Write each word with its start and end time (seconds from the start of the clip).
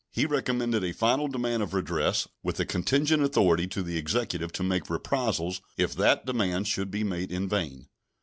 He 0.09 0.25
recommended 0.25 0.83
a 0.83 0.93
final 0.93 1.27
demand 1.27 1.61
of 1.61 1.75
redress, 1.75 2.27
with 2.41 2.59
a 2.59 2.65
contingent 2.65 3.21
authority 3.21 3.67
to 3.67 3.83
the 3.83 3.97
Executive 3.97 4.51
to 4.53 4.63
make 4.63 4.89
reprisals 4.89 5.61
if 5.77 5.93
that 5.93 6.25
demand 6.25 6.67
should 6.67 6.89
be 6.89 7.03
made 7.03 7.31
in 7.31 7.47
vain. 7.47 7.85